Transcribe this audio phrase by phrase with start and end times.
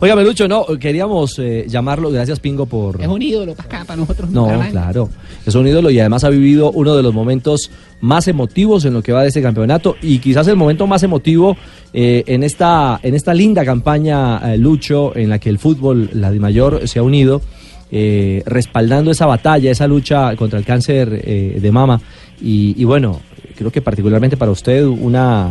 [0.00, 3.02] Oiga, Melucho, no, queríamos eh, llamarlo, gracias Pingo por...
[3.02, 4.30] Es un ídolo para acá, para nosotros.
[4.30, 4.70] No, Bucaramanga.
[4.70, 5.08] claro,
[5.44, 7.68] es un ídolo y además ha vivido uno de los momentos
[8.00, 11.56] más emotivos en lo que va de este campeonato y quizás el momento más emotivo
[11.92, 16.30] eh, en, esta, en esta linda campaña, eh, Lucho, en la que el fútbol, la
[16.30, 17.42] de mayor, se ha unido,
[17.90, 22.00] eh, respaldando esa batalla, esa lucha contra el cáncer eh, de mama
[22.40, 23.20] y, y bueno,
[23.56, 25.50] creo que particularmente para usted una...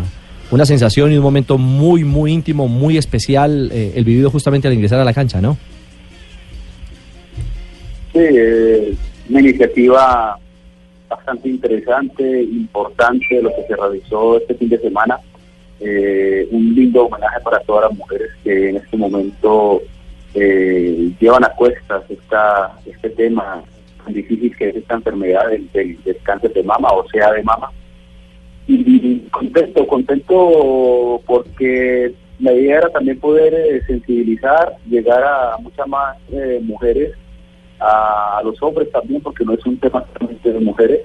[0.49, 4.73] Una sensación y un momento muy, muy íntimo, muy especial, eh, el vivido justamente al
[4.73, 5.57] ingresar a la cancha, ¿no?
[8.13, 8.93] Sí, eh,
[9.29, 10.39] una iniciativa
[11.09, 15.19] bastante interesante, importante lo que se realizó este fin de semana.
[15.79, 19.81] Eh, un lindo homenaje para todas las mujeres que en este momento
[20.33, 23.61] eh, llevan a cuestas esta, este tema
[24.03, 27.43] tan difícil que es esta enfermedad del, del- del cáncer de mama, o sea, de
[27.43, 27.69] mama.
[28.67, 36.17] Y contento, contento porque la idea era también poder eh, sensibilizar, llegar a muchas más
[36.31, 37.13] eh, mujeres
[37.79, 40.99] a, los hombres también, porque no es un tema solamente de mujeres,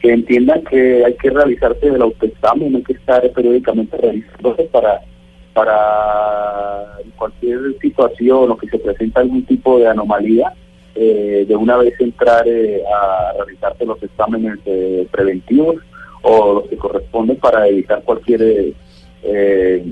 [0.00, 5.00] que entiendan que hay que realizarse el autoexamen, hay que estar periódicamente realizándose para,
[5.52, 10.52] para cualquier situación o que se presenta algún tipo de anomalía,
[10.94, 15.76] eh, de una vez entrar eh, a realizarse los exámenes eh, preventivos
[16.22, 18.72] o los que corresponden para evitar cualquier
[19.22, 19.84] eh,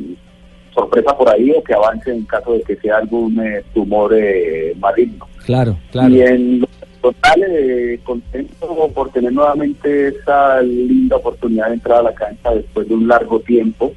[0.74, 4.74] sorpresa por ahí o que avance en caso de que sea algún eh, tumor eh,
[4.78, 5.26] maligno.
[5.44, 6.08] Claro, claro.
[6.14, 6.68] Y en lo
[7.00, 12.88] total, eh, contento por tener nuevamente esa linda oportunidad de entrar a la cancha después
[12.88, 13.92] de un largo tiempo,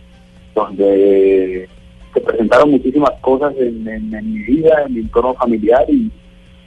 [0.56, 1.68] donde
[2.14, 6.12] se presentaron muchísimas cosas en, en- en mi vida, en mi entorno familiar y,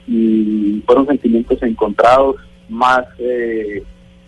[0.07, 2.35] y fueron sentimientos encontrados,
[2.69, 3.83] más eh,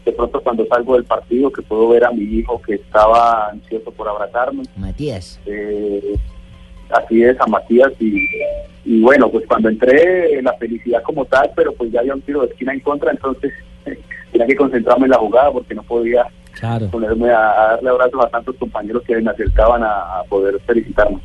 [0.08, 3.92] de pronto cuando salgo del partido que puedo ver a mi hijo que estaba ansioso
[3.92, 5.38] por abrazarme Matías.
[5.46, 6.16] eh,
[6.90, 8.18] así es, a Matías y,
[8.86, 12.42] y bueno, pues cuando entré la felicidad como tal, pero pues ya había un tiro
[12.42, 13.52] de esquina en contra, entonces
[14.32, 16.26] tenía que concentrarme en la jugada porque no podía
[16.58, 16.90] Claro.
[16.90, 21.20] ponerme a, a darle abrazos a tantos compañeros que me acercaban a, a poder felicitarme.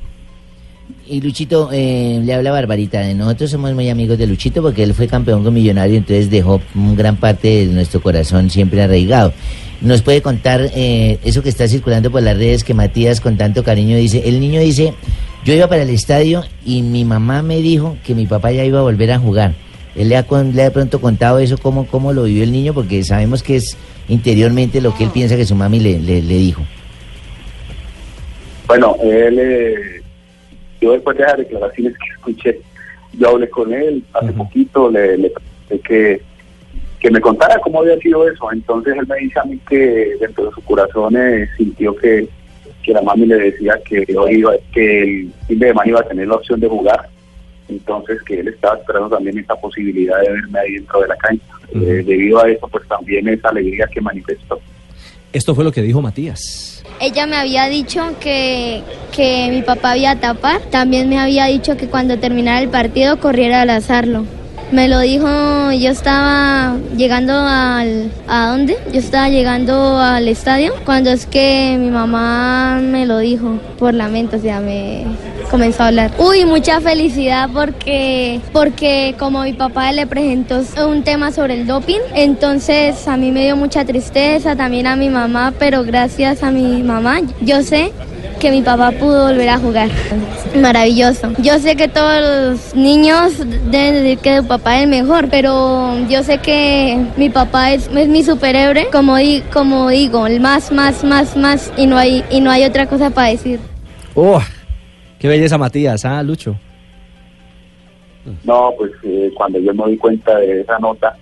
[1.07, 3.03] Y Luchito, eh, le habla Barbarita.
[3.15, 7.17] Nosotros somos muy amigos de Luchito porque él fue campeón con Millonario, entonces dejó gran
[7.17, 9.33] parte de nuestro corazón siempre arraigado.
[9.81, 13.65] ¿Nos puede contar eh, eso que está circulando por las redes que Matías con tanto
[13.65, 14.23] cariño dice?
[14.27, 14.95] El niño dice,
[15.45, 18.79] yo iba para el estadio y mi mamá me dijo que mi papá ya iba
[18.79, 19.55] a volver a jugar.
[19.97, 23.03] Él le ha, le ha pronto contado eso, cómo, cómo lo vivió el niño, porque
[23.03, 23.77] sabemos que es
[24.09, 26.63] interiormente lo que él piensa que su mami le, le, le dijo.
[28.69, 30.02] Bueno, él, eh,
[30.83, 32.61] yo después de las declaraciones que escuché,
[33.19, 36.23] yo hablé con él hace poquito, le, le pregunté que,
[36.99, 38.51] que me contara cómo había sido eso.
[38.53, 42.29] Entonces él me dice a mí que dentro de su corazón eh, sintió que,
[42.83, 46.09] que la mami le decía que hoy iba, que el fin de semana iba a
[46.09, 47.09] tener la opción de jugar.
[47.69, 51.45] Entonces que él estaba esperando también esa posibilidad de verme ahí dentro de la cancha.
[51.75, 54.61] Eh, debido a eso, pues también esa alegría que manifestó.
[55.33, 56.83] Esto fue lo que dijo Matías.
[57.01, 58.83] Ella me había dicho que,
[59.13, 60.61] que mi papá había tapar.
[60.71, 64.25] También me había dicho que cuando terminara el partido corriera a abrazarlo.
[64.73, 65.27] Me lo dijo,
[65.73, 68.11] yo estaba llegando al...
[68.27, 68.79] ¿A dónde?
[68.93, 74.09] Yo estaba llegando al estadio cuando es que mi mamá me lo dijo por la
[74.09, 75.05] mente, o sea, me
[75.53, 76.11] comenzó a hablar.
[76.19, 82.01] Uy, mucha felicidad porque, porque como mi papá le presentó un tema sobre el doping,
[82.15, 86.83] entonces a mí me dio mucha tristeza, también a mi mamá, pero gracias a mi
[86.83, 87.93] mamá yo sé
[88.41, 89.91] que mi papá pudo volver a jugar.
[90.61, 91.33] Maravilloso.
[91.39, 93.35] Yo sé que todos los niños
[93.71, 97.89] deben decir que su papá es el mejor, pero yo sé que mi papá es,
[97.95, 102.25] es mi superhéroe, como, di- como digo, el más, más, más, más, y no hay,
[102.31, 103.61] y no hay otra cosa para decir.
[104.15, 104.41] ¡Oh!
[105.23, 106.05] ¡Qué belleza, Matías!
[106.05, 106.57] ¿Ah, Lucho?
[108.43, 111.17] No, pues eh, cuando yo me di cuenta de esa nota,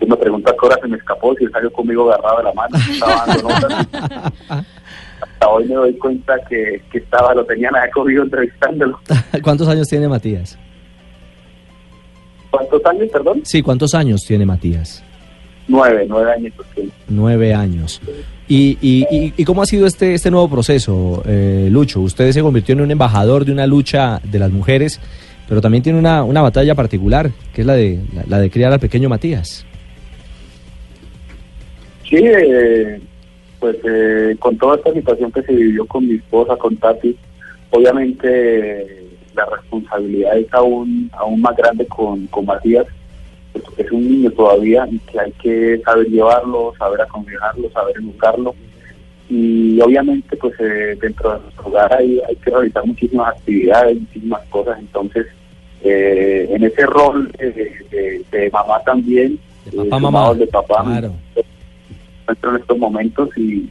[0.00, 2.44] yo me pregunto a qué hora se me escapó, si él salió conmigo agarrado de
[2.44, 3.88] la mano, estaba dando notas.
[5.20, 9.00] Hasta hoy me doy cuenta que, que estaba, lo tenían ahí cogido entrevistándolo.
[9.42, 10.56] ¿Cuántos años tiene Matías?
[12.52, 13.40] ¿Cuántos años, perdón?
[13.42, 15.02] Sí, ¿cuántos años tiene Matías?
[15.66, 16.52] Nueve, nueve años.
[17.08, 18.00] Nueve años.
[18.46, 22.00] ¿Y, y, y, y cómo ha sido este, este nuevo proceso, eh, Lucho?
[22.00, 25.00] Usted se convirtió en un embajador de una lucha de las mujeres,
[25.48, 28.72] pero también tiene una, una batalla particular, que es la de, la, la de criar
[28.72, 29.64] al pequeño Matías.
[32.06, 33.00] Sí, eh,
[33.58, 37.16] pues eh, con toda esta situación que se vivió con mi esposa, con Tati,
[37.70, 42.86] obviamente la responsabilidad es aún, aún más grande con, con Matías,
[43.76, 48.54] es un niño todavía y que hay que saber llevarlo, saber aconsejarlo, saber educarlo
[49.28, 54.42] y obviamente pues eh, dentro de nuestro hogar hay, hay que realizar muchísimas actividades, muchísimas
[54.48, 55.26] cosas, entonces
[55.82, 60.34] eh, en ese rol de, de, mamá también, de papá, mamá.
[60.34, 61.12] de papá, claro.
[62.26, 63.68] en estos momentos y,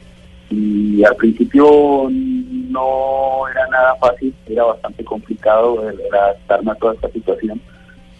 [0.49, 7.61] y al principio no era nada fácil, era bastante complicado adaptarme a toda esta situación,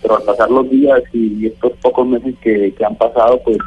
[0.03, 3.57] pero al pasar los días y estos pocos meses que, que han pasado, pues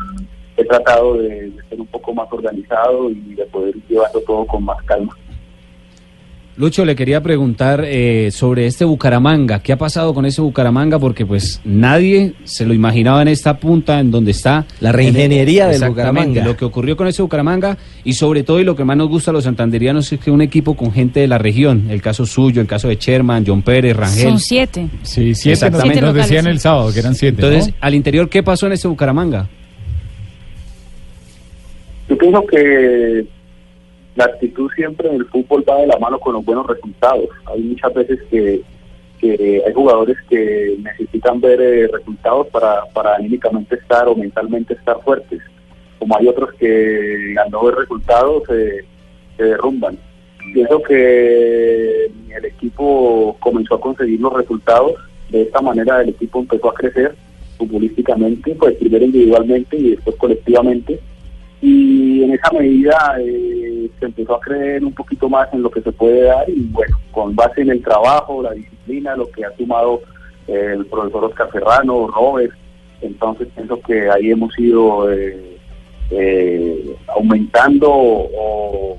[0.56, 4.80] he tratado de, ser un poco más organizado y de poder llevarlo todo con más
[4.84, 5.16] calma.
[6.58, 9.58] Lucho, le quería preguntar eh, sobre este Bucaramanga.
[9.58, 10.98] ¿Qué ha pasado con ese Bucaramanga?
[10.98, 14.64] Porque pues nadie se lo imaginaba en esta punta en donde está.
[14.80, 16.42] La reingeniería del Bucaramanga.
[16.42, 19.32] Lo que ocurrió con ese Bucaramanga y sobre todo y lo que más nos gusta
[19.32, 21.90] a los santanderianos es que un equipo con gente de la región.
[21.90, 24.30] El caso suyo, el caso de Sherman, John Pérez, Rangel.
[24.30, 24.88] Son siete.
[25.02, 25.52] Sí, siete.
[25.52, 26.00] Exactamente.
[26.00, 27.42] Nos decían el sábado que eran siete.
[27.44, 29.46] Entonces, al interior, ¿qué pasó en ese Bucaramanga?
[32.08, 33.26] Yo pienso que
[34.16, 37.28] la actitud siempre en el fútbol va de la mano con los buenos resultados.
[37.44, 38.62] Hay muchas veces que,
[39.22, 45.40] hay jugadores que necesitan ver eh, resultados para, para anímicamente estar o mentalmente estar fuertes,
[45.98, 49.98] como hay otros que al no ver resultados se derrumban.
[50.54, 54.94] Pienso que el equipo comenzó a conseguir los resultados,
[55.30, 57.14] de esta manera el equipo empezó a crecer
[57.58, 61.00] futbolísticamente, pues primero individualmente y después colectivamente
[61.60, 63.65] y en esa medida eh,
[63.98, 66.96] se empezó a creer un poquito más en lo que se puede dar y bueno,
[67.12, 70.00] con base en el trabajo, la disciplina, lo que ha sumado
[70.48, 72.52] eh, el profesor Oscar Ferrano, Robert,
[73.00, 78.98] entonces pienso que ahí hemos ido eh, aumentando o,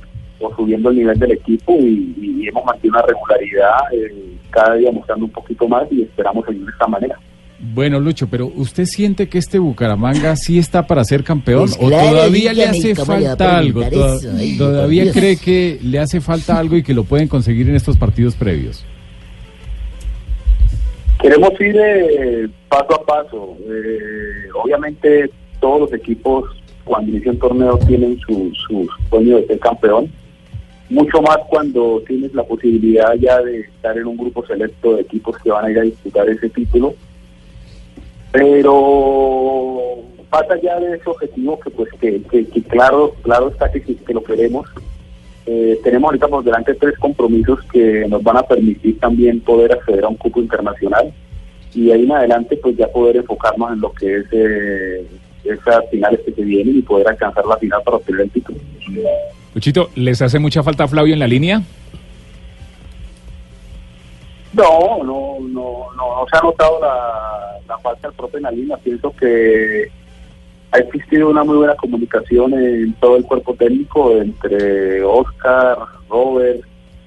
[0.55, 3.71] subiendo el nivel del equipo y, hemos mantenido una regularidad
[4.51, 7.19] cada día mostrando un poquito más y esperamos seguir de esta manera.
[7.59, 11.67] Bueno, Lucho, pero ¿usted siente que este Bucaramanga sí está para ser campeón?
[11.67, 13.81] Pues ¿O todavía le hace falta algo?
[14.57, 18.35] ¿Todavía cree que le hace falta algo y que lo pueden conseguir en estos partidos
[18.35, 18.85] previos?
[21.19, 23.57] Queremos ir eh, paso a paso.
[23.67, 26.45] Eh, obviamente todos los equipos
[26.85, 30.11] cuando inicia un torneo tienen su, su sueño de ser campeón.
[30.91, 35.35] Mucho más cuando tienes la posibilidad ya de estar en un grupo selecto de equipos
[35.39, 36.93] que van a ir a disputar ese título
[38.37, 42.21] pero pasa allá de ese objetivo que pues que,
[42.69, 44.67] claro claro está que, que lo queremos
[45.45, 50.03] eh, tenemos ahorita por delante tres compromisos que nos van a permitir también poder acceder
[50.03, 51.13] a un cupo internacional
[51.73, 55.07] y ahí en adelante pues ya poder enfocarnos en lo que es eh,
[55.43, 58.59] esas finales que se vienen y poder alcanzar la final para obtener el título.
[59.53, 61.61] Luchito, ¿les hace mucha falta Flavio en la línea?
[64.53, 68.77] No, no, no, no, se ha notado la, la falta del la línea.
[68.77, 69.89] Pienso que
[70.71, 75.77] ha existido una muy buena comunicación en todo el cuerpo técnico entre Oscar,
[76.09, 76.61] Robert,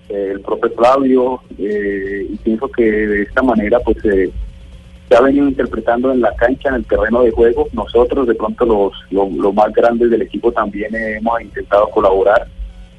[0.08, 6.12] el propio Flavio, eh, y pienso que de esta manera pues se ha venido interpretando
[6.12, 7.68] en la cancha, en el terreno de juego.
[7.72, 12.46] Nosotros de pronto los, los más grandes del equipo también hemos intentado colaborar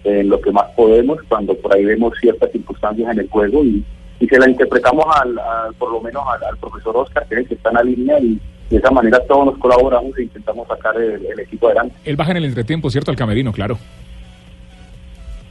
[0.04, 3.84] en lo que más podemos cuando por ahí vemos ciertas circunstancias en el juego y
[4.22, 5.36] y se la interpretamos al,
[5.78, 8.40] por lo menos al, profesor Oscar, que es el que está en la línea y
[8.70, 11.96] de esa manera todos nos colaboramos e intentamos sacar el, equipo adelante.
[12.06, 13.10] Él baja en el entretiempo, ¿cierto?
[13.10, 13.80] Al camerino, claro.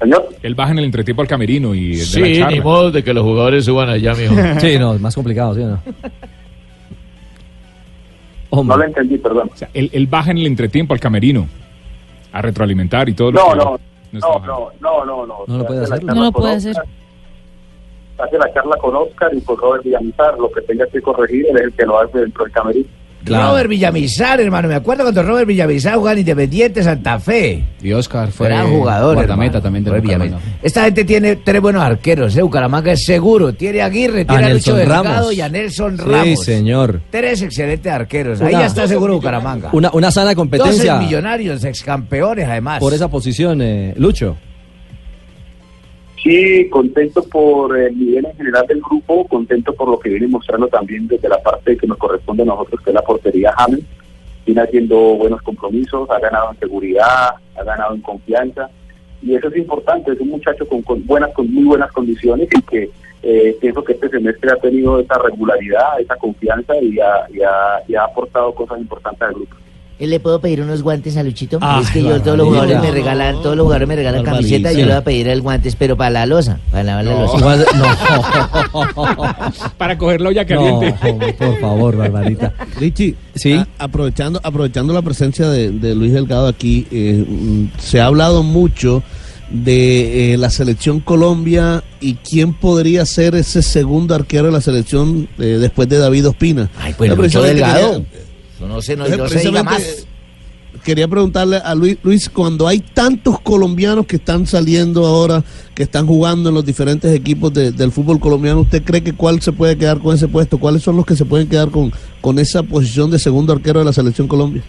[0.00, 0.28] Señor.
[0.42, 3.12] Él baja en el entretiempo al camerino y de sí, la ni modo de que
[3.12, 4.34] los jugadores suban allá, mijo.
[4.60, 5.80] sí, no, es más complicado, ¿sí o no?
[8.64, 9.50] No lo entendí, perdón.
[9.52, 11.48] O sea, él, baja en el entretiempo al camerino
[12.32, 13.80] a retroalimentar y todo no, lo no,
[14.12, 16.04] no, no, no, no, no, no, lo puede hacer.
[16.04, 16.76] No lo puede hacer
[18.22, 21.56] hace la charla con Oscar y con Robert Villamizar, lo que tenga que corregir él
[21.56, 22.88] es el que lo hace dentro del camerino.
[23.24, 27.64] Robert Villamizar, hermano, me acuerdo cuando Robert Villamizar jugaba en Independiente Santa Fe.
[27.82, 30.38] Y Oscar fue gran jugador, guardameta también de Villamizar.
[30.62, 32.42] Esta gente tiene tres buenos arqueros, ¿eh?
[32.42, 33.52] Bucaramanga es seguro.
[33.52, 36.24] Tiene a Aguirre, tiene a, Lucho Delgado y a Nelson Ramos.
[36.24, 37.00] Sí, señor.
[37.10, 38.40] Tres excelentes arqueros.
[38.40, 39.70] Ahí ya está seguro Bucaramanga.
[39.72, 40.94] Una, una sana competencia.
[40.94, 42.80] Dos millonarios, ex campeones además.
[42.80, 44.36] Por esa posición, eh, Lucho.
[46.22, 50.68] Sí, contento por el nivel en general del grupo, contento por lo que viene mostrando
[50.68, 53.80] también desde la parte que nos corresponde a nosotros, que es la portería James.
[54.44, 58.68] Viene haciendo buenos compromisos, ha ganado en seguridad, ha ganado en confianza.
[59.22, 62.90] Y eso es importante, es un muchacho con, buenas, con muy buenas condiciones y que
[63.22, 67.82] eh, pienso que este semestre ha tenido esa regularidad, esa confianza y ha, y ha,
[67.88, 69.56] y ha aportado cosas importantes al grupo.
[70.00, 71.58] ¿Le puedo pedir unos guantes a Luchito?
[71.60, 74.48] Ah, es que yo todos los jugadores me regalan, todos los jugadores me regalan Barbarita.
[74.48, 77.12] camiseta, yo le voy a pedir el guantes, pero para la losa, para lavar la
[77.20, 77.36] losa.
[77.38, 77.84] Igual- no.
[79.78, 80.80] Para cogerlo ya No,
[81.38, 82.52] por favor, Barbarita.
[82.78, 83.52] Richie, Sí.
[83.52, 88.42] a- aprovechando, aprovechando la presencia de, de Luis Delgado aquí, eh, mm, se ha hablado
[88.42, 89.02] mucho
[89.50, 95.28] de eh, la selección Colombia y quién podría ser ese segundo arquero de la selección
[95.38, 96.70] eh, después de David Ospina.
[96.80, 98.04] Ay, pues Lucho Delgado.
[98.04, 98.29] quería-
[98.60, 100.06] No se, no, Entonces, no se diga precisamente, más.
[100.84, 105.42] Quería preguntarle a Luis, Luis, cuando hay tantos colombianos que están saliendo ahora,
[105.74, 109.42] que están jugando en los diferentes equipos de- del fútbol colombiano, ¿usted cree que cuál
[109.42, 110.58] se puede quedar con ese puesto?
[110.58, 113.84] ¿Cuáles son los que se pueden quedar con, con esa posición de segundo arquero de
[113.84, 114.62] la selección Colombia?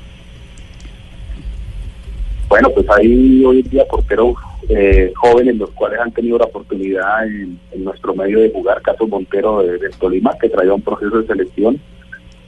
[2.50, 4.36] Bueno, pues hay hoy en día porteros
[4.68, 9.08] eh, jóvenes los cuales han tenido la oportunidad en, en nuestro medio de jugar, caso
[9.08, 11.80] Montero de, del Tolima, que traía un proceso de selección,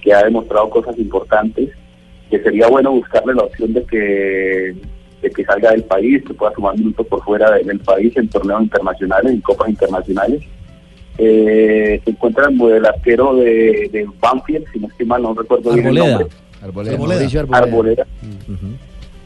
[0.04, 1.70] que ha demostrado cosas importantes,
[2.30, 4.76] que sería bueno buscarle la opción de que
[5.22, 8.28] de que salga del país, que pueda sumar minutos por fuera de- del país en
[8.28, 10.42] torneos internacionales, en copas internacionales.
[11.18, 15.86] Eh, se encuentra el arquero de, de Banfield, si no estoy mal, no recuerdo bien
[15.88, 16.18] el Arboleda.
[16.20, 16.38] nombre.
[16.62, 16.94] Arboleda.
[16.96, 17.26] Arboleda.
[17.40, 17.58] Arboleda.
[17.58, 18.06] Arboleda.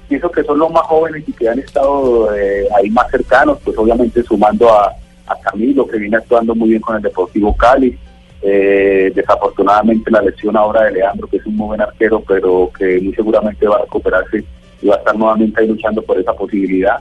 [0.07, 3.75] Pienso que son los más jóvenes y que han estado eh, ahí más cercanos, pues
[3.77, 4.93] obviamente sumando a,
[5.27, 7.97] a Camilo, que viene actuando muy bien con el Deportivo Cali.
[8.41, 12.99] Eh, desafortunadamente la lesión ahora de Leandro, que es un muy buen arquero, pero que
[13.01, 14.43] muy seguramente va a recuperarse
[14.81, 16.97] y va a estar nuevamente ahí luchando por esa posibilidad.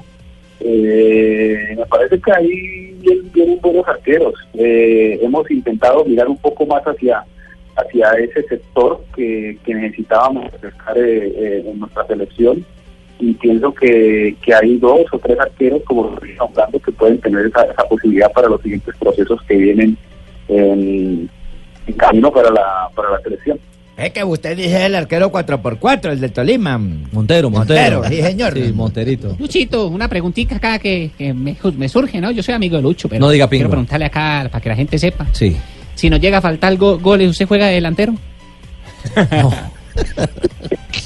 [0.61, 2.97] Eh, me parece que ahí
[3.33, 4.35] vienen, buenos arqueros.
[4.55, 7.25] Eh, hemos intentado mirar un poco más hacia
[7.77, 12.65] hacia ese sector que, que necesitábamos refrescar eh, eh, en nuestra selección
[13.19, 17.65] y pienso que, que hay dos o tres arqueros, como hablando, que pueden tener esa,
[17.65, 19.97] esa posibilidad para los siguientes procesos que vienen
[20.49, 21.29] en,
[21.87, 23.59] en camino para la, para la selección.
[23.97, 26.77] Es que usted dice el arquero 4x4, el de Tolima.
[26.77, 28.01] Montero, Montero.
[28.01, 28.53] Montero, sí, señor.
[28.53, 29.35] Sí, Monterito.
[29.39, 32.31] Luchito, una preguntita acá que, que me, me surge, ¿no?
[32.31, 33.61] Yo soy amigo de Lucho, pero No diga pingo.
[33.61, 35.27] quiero preguntarle acá para que la gente sepa.
[35.33, 35.57] Sí.
[35.95, 38.13] Si nos llega a faltar go- goles, ¿usted juega de delantero?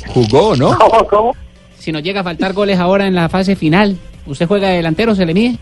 [0.08, 0.76] Jugó, ¿no?
[0.78, 1.06] ¿Cómo?
[1.06, 1.36] ¿Cómo?
[1.78, 5.14] Si nos llega a faltar goles ahora en la fase final, ¿usted juega de delantero,
[5.14, 5.56] se le mide?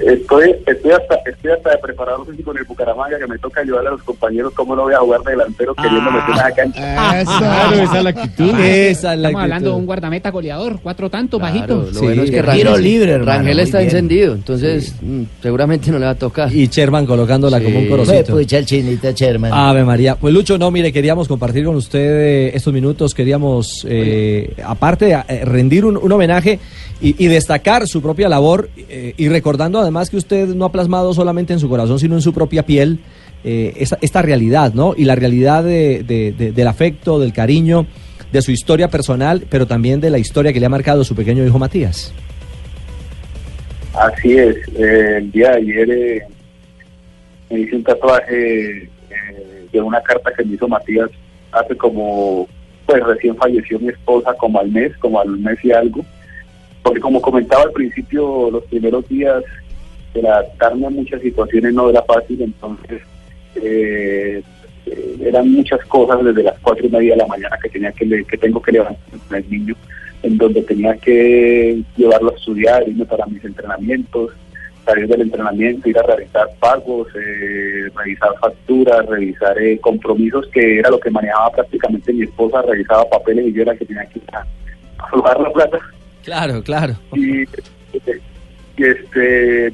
[0.00, 3.90] Estoy, estoy, hasta, estoy hasta de preparado con el Bucaramanga que me toca ayudar a
[3.90, 6.80] los compañeros cómo no voy a jugar de delantero queriendo meter a la cancha.
[6.80, 8.54] Claro, esa es la actitud.
[8.58, 9.40] Esa es la Estamos actitud.
[9.42, 11.76] hablando de un guardameta goleador, cuatro tantos, Claro, bajito.
[11.76, 13.90] lo Sí, bueno es que el Rangel, tiro libre, hermano, Rangel está bien.
[13.90, 16.50] encendido, entonces mm, seguramente no le va a tocar.
[16.54, 17.64] Y Sherman colocándola Sí.
[17.64, 18.32] como un Pues, corocito.
[18.38, 19.52] pucha, el chinito Sherman.
[19.52, 20.14] Ave María.
[20.16, 25.44] Pues Lucho, no, mire, queríamos compartir con usted eh, estos minutos, queríamos, eh, aparte, eh,
[25.44, 26.58] rendir un, un homenaje
[27.02, 31.12] y, y destacar su propia labor eh, y recordando además que usted no ha plasmado
[31.14, 33.00] solamente en su corazón, sino en su propia piel
[33.44, 34.94] eh, esta realidad, ¿no?
[34.96, 37.86] Y la realidad de- de- de- del afecto, del cariño,
[38.32, 41.44] de su historia personal, pero también de la historia que le ha marcado su pequeño
[41.46, 42.12] hijo Matías.
[43.94, 46.22] Así es, eh, el día de ayer eh,
[47.50, 48.88] me hice un tatuaje
[49.72, 51.10] de una carta que me hizo Matías
[51.52, 52.46] hace como,
[52.86, 56.04] pues recién falleció mi esposa como al mes, como al mes y algo,
[56.82, 59.42] porque como comentaba al principio, los primeros días
[60.14, 63.02] el adaptarme a muchas situaciones no era fácil, entonces
[63.56, 64.42] eh,
[64.86, 68.24] eh, eran muchas cosas desde las cuatro y media de la mañana que tenía que,
[68.24, 69.74] que tengo que levantar con el niño
[70.22, 74.32] en donde tenía que llevarlo a estudiar, irme para mis entrenamientos,
[74.84, 80.90] salir del entrenamiento, ir a realizar pagos, eh, revisar facturas, revisar eh, compromisos, que era
[80.90, 84.24] lo que manejaba prácticamente mi esposa, revisaba papeles y yo era que tenía que ir
[84.32, 84.46] a,
[84.98, 85.78] a la plata.
[86.24, 86.94] Claro, claro.
[87.14, 87.42] Y,
[88.76, 89.72] este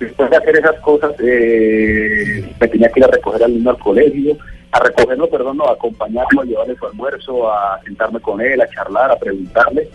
[0.00, 3.78] después de hacer esas cosas eh, me tenía que ir a recoger al niño al
[3.78, 4.36] colegio
[4.72, 8.68] a recogerlo perdón no a acompañarlo a llevarle su almuerzo a sentarme con él a
[8.68, 9.88] charlar a preguntarle.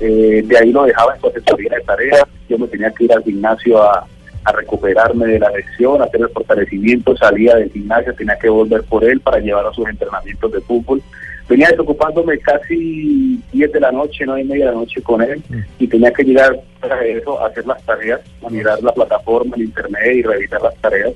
[0.00, 2.24] Eh, de ahí lo dejaba en su asesoría de tareas.
[2.48, 4.06] Yo me tenía que ir al gimnasio a,
[4.44, 8.82] a recuperarme de la lesión a hacer el fortalecimiento salía del gimnasio tenía que volver
[8.84, 11.02] por él para llevar a sus entrenamientos de fútbol
[11.50, 15.42] venía desocupándome casi 10 de la noche, 9 y media de la noche con él
[15.80, 19.62] y tenía que llegar para eso a hacer las tareas, a mirar la plataforma en
[19.62, 21.12] internet y revisar las tareas.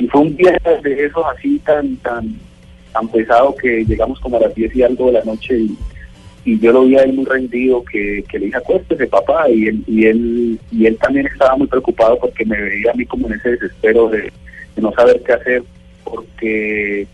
[0.00, 2.34] Y fue un día de esos así tan tan
[2.92, 5.78] tan pesado que llegamos como a las 10 y algo de la noche y,
[6.44, 9.68] y yo lo vi a él muy rendido que, que le dije acuéstese papá y
[9.68, 13.28] él, y él y él también estaba muy preocupado porque me veía a mí como
[13.28, 14.32] en ese desespero de,
[14.74, 15.62] de no saber qué hacer
[16.02, 17.06] porque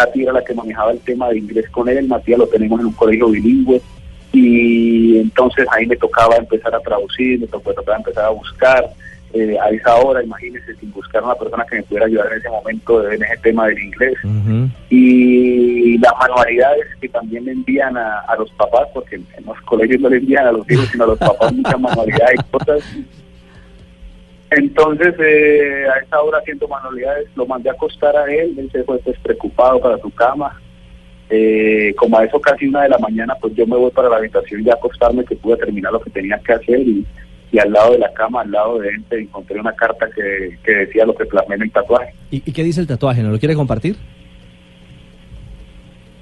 [0.00, 2.86] Tati era la que manejaba el tema de inglés con él, Matías lo tenemos en
[2.86, 3.80] un colegio bilingüe
[4.32, 8.88] y entonces ahí me tocaba empezar a traducir, me tocaba, tocaba empezar a buscar
[9.32, 12.48] eh, a esa hora, imagínense, sin buscar una persona que me pudiera ayudar en ese
[12.48, 14.14] momento en ese tema del inglés.
[14.88, 20.00] Y las manualidades que también le envían a, a, los papás, porque en los colegios
[20.00, 22.82] no le envían a los hijos, sino a los papás muchas manualidades y cosas.
[24.50, 28.82] Entonces, eh, a esa hora haciendo manualidades, lo mandé a acostar a él, él se
[28.82, 30.60] fue pues, preocupado para su cama.
[31.32, 34.16] Eh, como a eso casi una de la mañana, pues yo me voy para la
[34.16, 37.06] habitación y a acostarme, que pude terminar lo que tenía que hacer y,
[37.52, 40.72] y al lado de la cama, al lado de él, encontré una carta que, que
[40.72, 42.12] decía lo que plasmé en el tatuaje.
[42.32, 43.22] ¿Y, ¿Y, qué dice el tatuaje?
[43.22, 43.96] ¿No lo quiere compartir?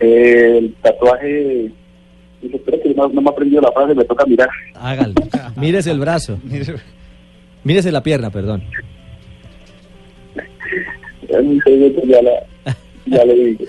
[0.01, 1.73] Eh, el tatuaje...
[2.43, 4.49] Dice, espera que no, no me ha aprendido la frase, me toca mirar.
[4.75, 5.15] Hágalo.
[5.57, 6.39] Mírese el brazo.
[7.65, 8.63] Mírese la pierna, perdón.
[12.07, 12.31] ya, la,
[13.07, 13.65] ya le digo.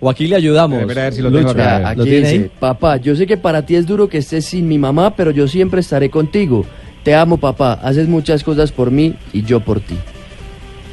[0.00, 0.82] O aquí le ayudamos.
[0.82, 1.88] A ver si lo tengo acá.
[1.88, 5.16] Aquí dice, papá, yo sé que para ti es duro que estés sin mi mamá,
[5.16, 6.64] pero yo siempre estaré contigo.
[7.02, 7.74] Te amo, papá.
[7.82, 9.96] Haces muchas cosas por mí y yo por ti.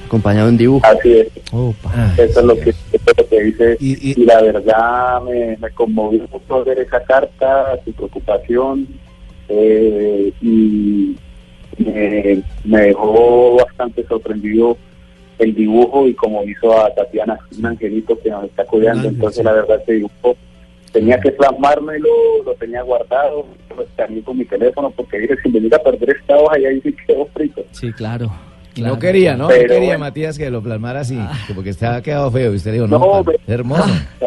[0.06, 0.86] Acompañado en dibujo.
[0.86, 1.28] Así es.
[2.18, 3.78] eso, es lo que, eso es lo que dice.
[3.80, 8.88] Y, y, la verdad me, me conmovió mucho ver esa carta, su preocupación.
[9.48, 11.16] Eh, y
[11.78, 14.78] me, me dejó bastante sorprendido
[15.40, 19.08] el dibujo y como hizo a Tatiana, un angelito que nos está cuidando.
[19.08, 20.36] Entonces, la verdad, ese dibujo
[20.92, 22.10] tenía que plasmármelo,
[22.46, 26.12] lo tenía guardado, lo escaneé con mi teléfono porque dije, si me llega a perder
[26.12, 27.64] esta hoja, y ahí sí quedó frito.
[27.72, 28.32] Sí, claro.
[28.74, 28.94] Claro.
[28.94, 29.50] No quería, ¿no?
[29.50, 31.34] Pero, no quería Matías que lo plasmara así, ah.
[31.54, 32.54] porque estaba quedado feo.
[32.54, 33.84] Y usted dijo, no, no hermoso.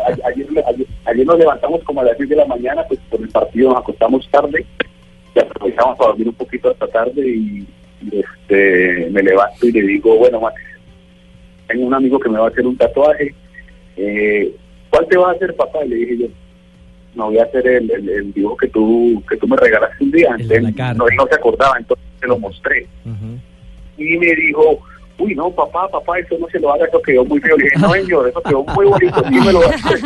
[0.07, 3.29] Ayer, ayer, ayer, nos levantamos como a las 10 de la mañana, pues por el
[3.31, 4.67] partido nos acostamos tarde,
[5.35, 7.67] y aprovechamos para dormir un poquito hasta tarde y,
[8.03, 10.81] y este me levanto y le digo, bueno, Matías,
[11.67, 13.35] tengo un amigo que me va a hacer un tatuaje.
[13.97, 14.55] Eh,
[14.91, 15.85] ¿Cuál te va a hacer, papá?
[15.85, 16.27] Y le dije yo,
[17.15, 20.11] no voy a hacer el, el, el dibujo que tú que tú me regalaste un
[20.11, 20.35] día.
[20.39, 20.63] Entonces,
[20.97, 22.87] no, no se acordaba, entonces se lo mostré.
[23.05, 23.39] Uh -huh.
[23.97, 24.81] Y me dijo,
[25.19, 27.57] uy, no, papá, papá, eso no se lo haga, eso quedó muy feo.
[27.57, 30.01] Le dije, no, señor, eso quedó muy bonito, sí me lo va a hacer.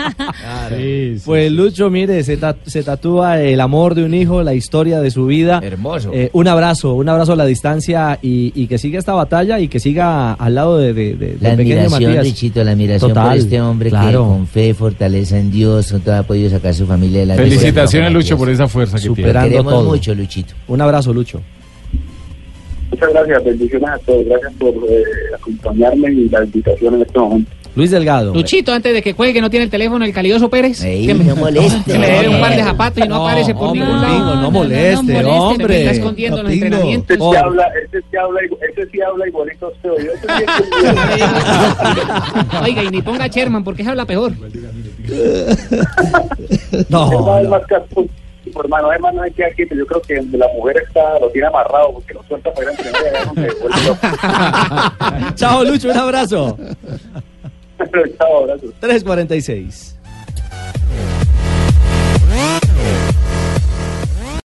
[0.79, 4.55] Sí, sí, pues Lucho, mire, se, ta se, tatúa el amor de un hijo, la
[4.55, 5.61] historia de su vida.
[5.62, 6.11] Hermoso.
[6.12, 9.69] Eh, un abrazo, un abrazo a la distancia y, y, que siga esta batalla y
[9.69, 13.61] que siga al lado de, de, de La admiración, Richito, la admiración Total, por este
[13.61, 14.09] hombre claro.
[14.09, 18.12] que con fe, fortaleza en Dios, todo ha podido sacar su familia de la Felicitaciones,
[18.12, 19.49] Lucho, por esa fuerza que Superando tiene.
[19.50, 19.91] Queremos todo.
[19.91, 20.55] mucho, Luchito.
[20.69, 21.41] Un abrazo, Lucho.
[22.90, 24.25] Muchas gracias, bendiciones a todos.
[24.26, 25.02] Gracias por eh,
[25.35, 27.50] acompañarme y la invitación en este momento.
[27.78, 28.35] Luis Delgado.
[28.35, 30.82] Luchito, antes de que cuelgue, no tiene el teléfono el calidoso Pérez.
[30.82, 31.78] Ey, que me, no moleste.
[31.93, 34.17] que le dé un par de zapatos y no, no aparece por hombre, ningún lado.
[34.17, 35.67] Pingo, no moleste, no, no, hombre.
[35.67, 37.17] Se me está escondiendo en los entrenamientos.
[37.17, 39.91] Ese sí habla, ese sí habla, ese sí habla igualito a usted.
[40.21, 41.23] Sí
[42.65, 44.32] Oiga, y ni ponga Sherman, porque se habla peor.
[46.89, 47.58] No, no.
[48.64, 51.49] Hermano, además no hay que aquí, pero yo creo que la mujer está, lo tiene
[51.49, 52.78] amarrado porque lo suelta para ir
[55.26, 55.34] a.
[55.34, 56.58] Chao, Lucho, un abrazo.
[58.18, 58.66] Chao, abrazo.
[58.80, 59.98] 346.